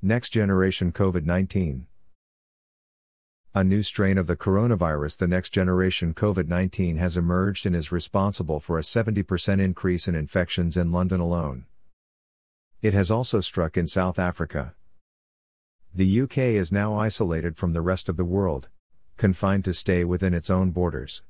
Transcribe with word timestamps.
Next 0.00 0.28
generation 0.28 0.92
COVID 0.92 1.24
19. 1.24 1.88
A 3.52 3.64
new 3.64 3.82
strain 3.82 4.16
of 4.16 4.28
the 4.28 4.36
coronavirus, 4.36 5.16
the 5.16 5.26
next 5.26 5.50
generation 5.50 6.14
COVID 6.14 6.46
19, 6.46 6.98
has 6.98 7.16
emerged 7.16 7.66
and 7.66 7.74
is 7.74 7.90
responsible 7.90 8.60
for 8.60 8.78
a 8.78 8.82
70% 8.82 9.60
increase 9.60 10.06
in 10.06 10.14
infections 10.14 10.76
in 10.76 10.92
London 10.92 11.18
alone. 11.18 11.66
It 12.80 12.94
has 12.94 13.10
also 13.10 13.40
struck 13.40 13.76
in 13.76 13.88
South 13.88 14.20
Africa. 14.20 14.76
The 15.92 16.20
UK 16.20 16.38
is 16.38 16.70
now 16.70 16.96
isolated 16.96 17.56
from 17.56 17.72
the 17.72 17.82
rest 17.82 18.08
of 18.08 18.16
the 18.16 18.24
world, 18.24 18.68
confined 19.16 19.64
to 19.64 19.74
stay 19.74 20.04
within 20.04 20.32
its 20.32 20.48
own 20.48 20.70
borders. 20.70 21.24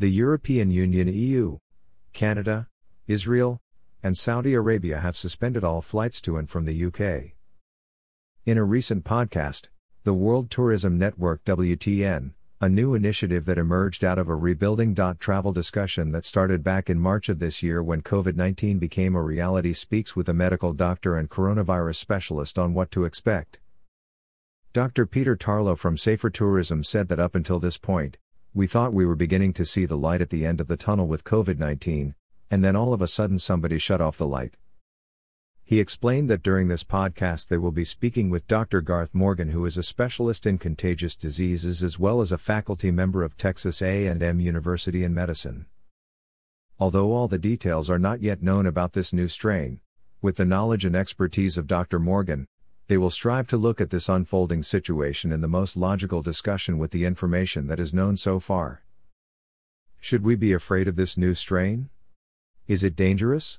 The 0.00 0.10
European 0.10 0.72
Union 0.72 1.06
EU, 1.06 1.58
Canada, 2.12 2.66
Israel, 3.06 3.60
and 4.02 4.18
Saudi 4.18 4.52
Arabia 4.52 4.98
have 4.98 5.16
suspended 5.16 5.62
all 5.62 5.80
flights 5.80 6.20
to 6.22 6.38
and 6.38 6.50
from 6.50 6.64
the 6.64 6.86
UK. 6.86 7.35
In 8.46 8.58
a 8.58 8.64
recent 8.64 9.02
podcast, 9.02 9.70
the 10.04 10.14
World 10.14 10.52
Tourism 10.52 10.96
Network 10.96 11.44
WTN, 11.44 12.30
a 12.60 12.68
new 12.68 12.94
initiative 12.94 13.44
that 13.46 13.58
emerged 13.58 14.04
out 14.04 14.20
of 14.20 14.28
a 14.28 14.36
rebuilding 14.36 14.94
travel 15.18 15.52
discussion 15.52 16.12
that 16.12 16.24
started 16.24 16.62
back 16.62 16.88
in 16.88 17.00
March 17.00 17.28
of 17.28 17.40
this 17.40 17.60
year 17.60 17.82
when 17.82 18.02
COVID 18.02 18.36
19 18.36 18.78
became 18.78 19.16
a 19.16 19.20
reality, 19.20 19.72
speaks 19.72 20.14
with 20.14 20.28
a 20.28 20.32
medical 20.32 20.72
doctor 20.72 21.16
and 21.16 21.28
coronavirus 21.28 21.96
specialist 21.96 22.56
on 22.56 22.72
what 22.72 22.92
to 22.92 23.04
expect. 23.04 23.58
Dr. 24.72 25.06
Peter 25.06 25.34
Tarlow 25.34 25.76
from 25.76 25.96
Safer 25.96 26.30
Tourism 26.30 26.84
said 26.84 27.08
that 27.08 27.18
up 27.18 27.34
until 27.34 27.58
this 27.58 27.78
point, 27.78 28.16
we 28.54 28.68
thought 28.68 28.94
we 28.94 29.04
were 29.04 29.16
beginning 29.16 29.54
to 29.54 29.66
see 29.66 29.86
the 29.86 29.98
light 29.98 30.20
at 30.20 30.30
the 30.30 30.46
end 30.46 30.60
of 30.60 30.68
the 30.68 30.76
tunnel 30.76 31.08
with 31.08 31.24
COVID 31.24 31.58
19, 31.58 32.14
and 32.52 32.64
then 32.64 32.76
all 32.76 32.94
of 32.94 33.02
a 33.02 33.08
sudden 33.08 33.40
somebody 33.40 33.80
shut 33.80 34.00
off 34.00 34.16
the 34.16 34.24
light. 34.24 34.54
He 35.68 35.80
explained 35.80 36.30
that 36.30 36.44
during 36.44 36.68
this 36.68 36.84
podcast 36.84 37.48
they 37.48 37.58
will 37.58 37.72
be 37.72 37.84
speaking 37.84 38.30
with 38.30 38.46
Dr. 38.46 38.80
Garth 38.80 39.12
Morgan 39.12 39.50
who 39.50 39.66
is 39.66 39.76
a 39.76 39.82
specialist 39.82 40.46
in 40.46 40.58
contagious 40.58 41.16
diseases 41.16 41.82
as 41.82 41.98
well 41.98 42.20
as 42.20 42.30
a 42.30 42.38
faculty 42.38 42.92
member 42.92 43.24
of 43.24 43.36
Texas 43.36 43.82
A&M 43.82 44.38
University 44.38 45.02
in 45.02 45.12
Medicine. 45.12 45.66
Although 46.78 47.12
all 47.12 47.26
the 47.26 47.36
details 47.36 47.90
are 47.90 47.98
not 47.98 48.22
yet 48.22 48.44
known 48.44 48.64
about 48.64 48.92
this 48.92 49.12
new 49.12 49.26
strain, 49.26 49.80
with 50.22 50.36
the 50.36 50.44
knowledge 50.44 50.84
and 50.84 50.94
expertise 50.94 51.58
of 51.58 51.66
Dr. 51.66 51.98
Morgan, 51.98 52.46
they 52.86 52.96
will 52.96 53.10
strive 53.10 53.48
to 53.48 53.56
look 53.56 53.80
at 53.80 53.90
this 53.90 54.08
unfolding 54.08 54.62
situation 54.62 55.32
in 55.32 55.40
the 55.40 55.48
most 55.48 55.76
logical 55.76 56.22
discussion 56.22 56.78
with 56.78 56.92
the 56.92 57.04
information 57.04 57.66
that 57.66 57.80
is 57.80 57.92
known 57.92 58.16
so 58.16 58.38
far. 58.38 58.84
Should 59.98 60.22
we 60.22 60.36
be 60.36 60.52
afraid 60.52 60.86
of 60.86 60.94
this 60.94 61.18
new 61.18 61.34
strain? 61.34 61.90
Is 62.68 62.84
it 62.84 62.94
dangerous? 62.94 63.58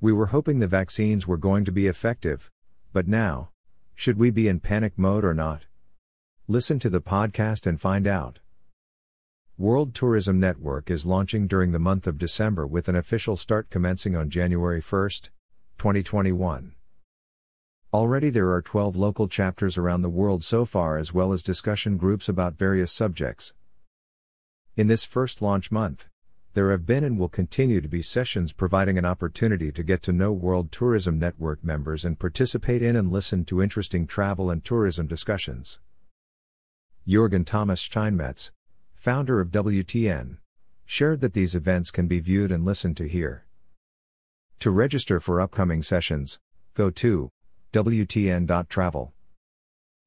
We 0.00 0.12
were 0.12 0.26
hoping 0.26 0.58
the 0.58 0.66
vaccines 0.66 1.26
were 1.26 1.36
going 1.36 1.64
to 1.64 1.72
be 1.72 1.86
effective, 1.86 2.50
but 2.92 3.08
now, 3.08 3.50
should 3.94 4.18
we 4.18 4.30
be 4.30 4.48
in 4.48 4.60
panic 4.60 4.98
mode 4.98 5.24
or 5.24 5.34
not? 5.34 5.62
Listen 6.46 6.78
to 6.80 6.90
the 6.90 7.00
podcast 7.00 7.66
and 7.66 7.80
find 7.80 8.06
out. 8.06 8.40
World 9.56 9.94
Tourism 9.94 10.40
Network 10.40 10.90
is 10.90 11.06
launching 11.06 11.46
during 11.46 11.72
the 11.72 11.78
month 11.78 12.06
of 12.06 12.18
December 12.18 12.66
with 12.66 12.88
an 12.88 12.96
official 12.96 13.36
start 13.36 13.70
commencing 13.70 14.16
on 14.16 14.28
January 14.28 14.80
1, 14.80 15.10
2021. 15.78 16.74
Already 17.92 18.30
there 18.30 18.50
are 18.50 18.60
12 18.60 18.96
local 18.96 19.28
chapters 19.28 19.78
around 19.78 20.02
the 20.02 20.08
world 20.08 20.42
so 20.42 20.64
far 20.64 20.98
as 20.98 21.14
well 21.14 21.32
as 21.32 21.42
discussion 21.42 21.96
groups 21.96 22.28
about 22.28 22.58
various 22.58 22.90
subjects. 22.90 23.54
In 24.76 24.88
this 24.88 25.04
first 25.04 25.40
launch 25.40 25.70
month, 25.70 26.08
there 26.54 26.70
have 26.70 26.86
been 26.86 27.02
and 27.02 27.18
will 27.18 27.28
continue 27.28 27.80
to 27.80 27.88
be 27.88 28.00
sessions 28.00 28.52
providing 28.52 28.96
an 28.96 29.04
opportunity 29.04 29.72
to 29.72 29.82
get 29.82 30.02
to 30.04 30.12
know 30.12 30.32
World 30.32 30.70
Tourism 30.70 31.18
Network 31.18 31.64
members 31.64 32.04
and 32.04 32.18
participate 32.18 32.80
in 32.80 32.94
and 32.94 33.10
listen 33.10 33.44
to 33.46 33.60
interesting 33.60 34.06
travel 34.06 34.50
and 34.50 34.64
tourism 34.64 35.08
discussions. 35.08 35.80
Jürgen 37.06 37.44
Thomas 37.44 37.80
Steinmetz, 37.80 38.52
founder 38.94 39.40
of 39.40 39.50
WTN, 39.50 40.38
shared 40.86 41.20
that 41.20 41.34
these 41.34 41.56
events 41.56 41.90
can 41.90 42.06
be 42.06 42.20
viewed 42.20 42.52
and 42.52 42.64
listened 42.64 42.96
to 42.96 43.08
here. 43.08 43.46
To 44.60 44.70
register 44.70 45.18
for 45.18 45.40
upcoming 45.40 45.82
sessions, 45.82 46.38
go 46.74 46.88
to 46.90 47.30
WTN.travel. 47.72 49.12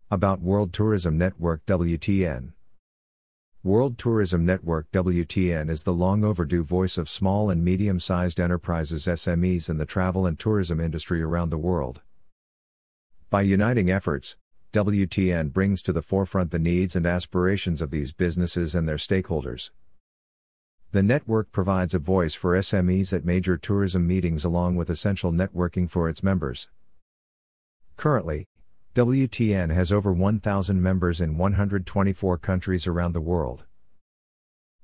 About 0.09 0.39
World 0.39 0.71
Tourism 0.71 1.17
Network 1.17 1.65
WTN 1.65 2.53
World 3.67 3.97
Tourism 3.97 4.45
Network 4.45 4.89
WTN 4.93 5.69
is 5.69 5.83
the 5.83 5.93
long 5.93 6.23
overdue 6.23 6.63
voice 6.63 6.97
of 6.97 7.09
small 7.09 7.49
and 7.49 7.65
medium 7.65 7.99
sized 7.99 8.39
enterprises 8.39 9.07
SMEs 9.07 9.69
in 9.69 9.77
the 9.77 9.85
travel 9.85 10.25
and 10.25 10.39
tourism 10.39 10.79
industry 10.79 11.21
around 11.21 11.49
the 11.49 11.57
world. 11.57 11.99
By 13.29 13.41
uniting 13.41 13.91
efforts, 13.91 14.37
WTN 14.71 15.51
brings 15.51 15.81
to 15.81 15.91
the 15.91 16.01
forefront 16.01 16.51
the 16.51 16.59
needs 16.59 16.95
and 16.95 17.05
aspirations 17.05 17.81
of 17.81 17.91
these 17.91 18.13
businesses 18.13 18.73
and 18.73 18.87
their 18.87 18.95
stakeholders. 18.95 19.71
The 20.93 21.03
network 21.03 21.51
provides 21.51 21.93
a 21.93 21.99
voice 21.99 22.35
for 22.35 22.57
SMEs 22.57 23.11
at 23.11 23.25
major 23.25 23.57
tourism 23.57 24.07
meetings 24.07 24.45
along 24.45 24.77
with 24.77 24.89
essential 24.89 25.33
networking 25.33 25.89
for 25.89 26.07
its 26.07 26.23
members. 26.23 26.69
Currently, 27.97 28.47
WTN 28.97 29.71
has 29.71 29.91
over 29.91 30.11
1,000 30.11 30.81
members 30.81 31.21
in 31.21 31.37
124 31.37 32.39
countries 32.39 32.87
around 32.87 33.13
the 33.13 33.21
world. 33.21 33.65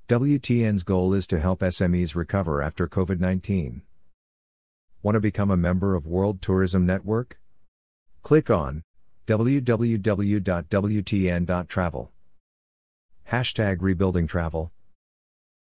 WTN's 0.06 0.84
goal 0.84 1.12
is 1.14 1.26
to 1.26 1.40
help 1.40 1.58
SMEs 1.58 2.14
recover 2.14 2.62
after 2.62 2.86
COVID 2.86 3.18
19. 3.18 3.82
Want 5.02 5.16
to 5.16 5.20
become 5.20 5.50
a 5.50 5.56
member 5.56 5.96
of 5.96 6.06
World 6.06 6.40
Tourism 6.40 6.86
Network? 6.86 7.40
Click 8.22 8.50
on 8.50 8.84
www.wtn.travel. 9.26 10.52
Hashtag 13.32 13.78
rebuilding 13.80 14.28
travel. 14.28 14.70